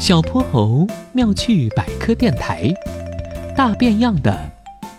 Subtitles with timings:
[0.00, 2.72] 小泼猴妙趣百科电台，
[3.54, 4.34] 大变样的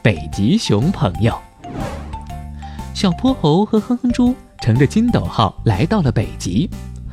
[0.03, 1.35] 北极熊朋友。
[2.93, 6.69] 小泼猴和哼哼猪乘着金斗号来到了北极，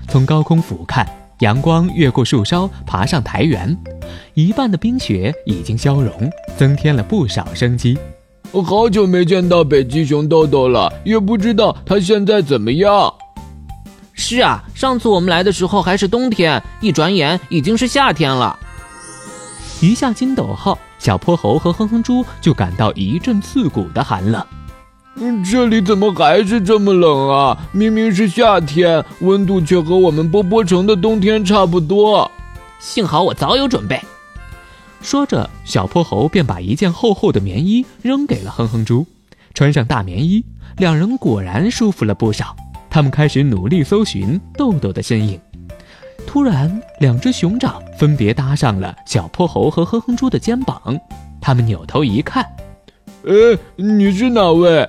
[0.06, 1.02] 从高空俯瞰，
[1.38, 3.74] 阳光越过树梢，爬上台原，
[4.34, 6.12] 一半的冰雪已经消融，
[6.59, 7.98] 增添了不少生机。
[8.52, 13.11] 我好久没见到北极熊豆豆了，也不知道它现在怎么样。
[14.21, 18.59] 是啊，上次我们来的时候还是冬天，一转眼已经是夏天了。
[19.80, 24.45] 一下筋斗号，小泼猴和哼哼猪就感到一阵刺骨的寒冷。
[25.15, 27.56] 嗯，这里怎么还是这么冷啊？
[27.70, 32.28] 明明是夏天，温度却和我们波波城的冬天差不多。
[32.80, 34.00] 幸好我早有准备。
[35.00, 39.06] 说着，小泼猴便把一件厚厚的棉衣扔给了哼哼猪，
[39.55, 40.45] 穿上大棉衣，
[40.77, 42.56] 两人果然舒服了不少。
[42.91, 45.41] 他们开始努力搜寻豆豆的身影。
[46.27, 50.98] 突然，两只熊掌分别搭上了小泼猴和哼哼猪的肩膀。
[51.41, 52.44] 他们扭头一看，
[53.25, 53.33] 哎，
[53.77, 54.89] 你是哪位？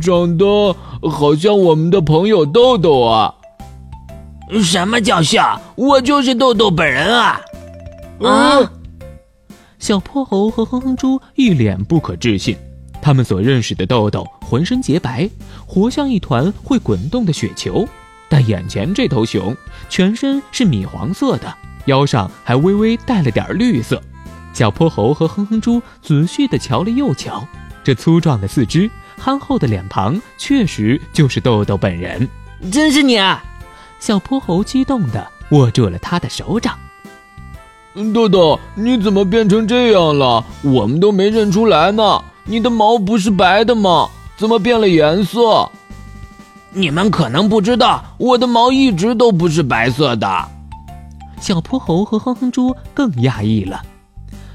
[0.00, 0.74] 长得
[1.08, 3.34] 好像我们的朋友豆豆啊！
[4.64, 5.60] 什么叫像？
[5.76, 7.40] 我就是豆豆本人啊！
[8.22, 8.72] 啊！
[9.78, 12.56] 小泼猴和哼哼猪一脸不可置信。
[13.02, 15.28] 他们所认识的豆豆浑身洁白，
[15.66, 17.88] 活像一团会滚动的雪球，
[18.28, 19.56] 但眼前这头熊
[19.88, 21.54] 全身是米黄色的，
[21.86, 24.00] 腰上还微微带了点绿色。
[24.52, 27.46] 小泼猴和哼哼猪仔细地瞧了又瞧，
[27.82, 32.28] 这粗壮的四肢、憨厚的脸庞，确实就是豆豆本人。
[32.70, 33.42] 真是你啊！
[33.98, 36.78] 小泼猴激动地握住了他的手掌。
[38.12, 40.44] 豆豆，你怎么变成这样了？
[40.62, 42.22] 我们都没认出来呢。
[42.44, 44.08] 你的毛不是白的吗？
[44.36, 45.70] 怎么变了颜色？
[46.72, 50.48] 你们可能不知道，我的毛一直都不是白色的。
[51.40, 53.82] 小泼猴和哼哼猪更讶异了。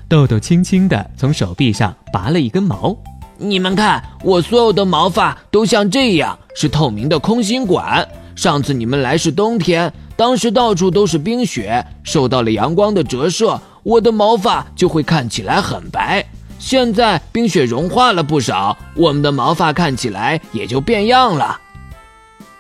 [0.08, 2.96] 豆豆轻轻地从手臂上拔了一根毛，
[3.38, 8.08] 你们看，我所有的毛发都像这样，是透明的空心管。
[8.36, 16.26] 上次你们来是冬天，当时到处都是冰雪，受到了阳光的折射，我的毛发就会看起来很白。
[16.58, 21.60] 现在冰雪融化了不少，我们的毛发看起来也就变样了。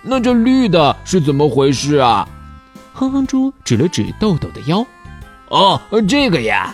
[0.01, 2.27] 那这绿的是怎么回事啊？
[2.93, 4.85] 哼哼猪指了指豆豆的腰。
[5.49, 6.73] 哦，这个呀。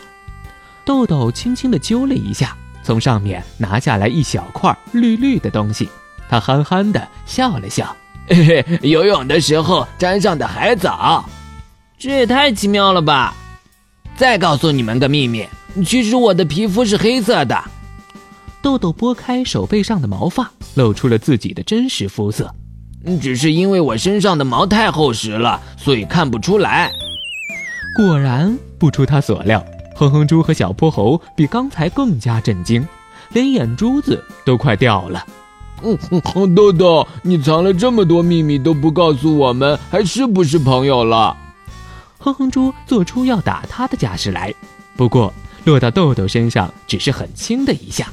[0.84, 5.90] 豆豆轻轻地揪了一下，从上面拿下来一小块绿绿的东西。
[6.28, 7.96] 他憨憨地笑了笑，
[8.28, 11.24] 嘿嘿，游泳的时候沾上的海藻。
[11.98, 13.34] 这也太奇妙了吧！
[14.22, 15.44] 再告诉你们个秘密。
[15.84, 17.60] 其实我的皮肤是黑色的。
[18.62, 22.54] 豆豆拨开手背上的毛发，露出了自己的真实肤色。
[23.20, 26.92] 只是因为我身上的毛太厚实了，所以看不出来。
[27.98, 29.66] 果然不出他所料，
[29.96, 32.88] 哼哼猪和小泼猴比刚才更加震惊，
[33.34, 35.26] 连眼珠子都快掉了。
[35.82, 41.36] 嗯嗯，豆豆，你藏了这么多秘密都不告诉我们，还是不是朋友了？
[42.22, 44.54] 哼哼猪做出要打他的架势来，
[44.96, 45.34] 不过。
[45.64, 48.08] 落到豆豆身上只是很轻的一下，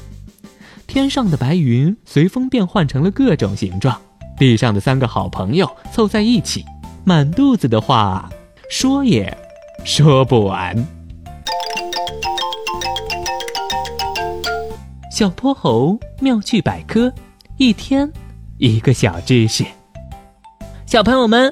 [0.85, 3.99] 天上的白云随风变换成了各种形状，
[4.37, 6.63] 地上的三个好朋友凑在一起，
[7.03, 8.29] 满肚子的话
[8.69, 9.35] 说也
[9.83, 10.75] 说不完。
[15.11, 17.11] 小泼猴妙趣百科，
[17.57, 18.07] 一天
[18.59, 19.65] 一个小知识。
[20.85, 21.51] 小朋友们，